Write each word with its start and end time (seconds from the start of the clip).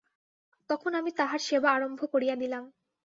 তখন 0.69 0.91
আমি 0.95 1.11
তাঁহার 1.17 1.41
সেবা 1.47 1.69
আরম্ভ 1.71 1.99
করিয়া 2.13 2.35
দিলাম। 2.35 2.63